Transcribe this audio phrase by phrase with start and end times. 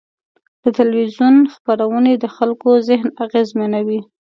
[0.63, 4.01] د تلویزیون خپرونې د خلکو ذهن اغېزمنوي.